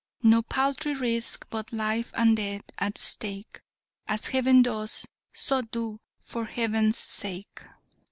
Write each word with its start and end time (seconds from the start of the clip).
No 0.23 0.41
paltry 0.41 0.95
risk 0.95 1.45
but 1.51 1.71
life 1.71 2.09
and 2.15 2.35
death 2.35 2.63
at 2.79 2.97
stake; 2.97 3.61
As 4.07 4.29
Heaven 4.29 4.63
does, 4.63 5.05
so 5.31 5.61
do, 5.61 5.99
for 6.19 6.45
Heaven's 6.45 6.97
sake!" 6.97 7.61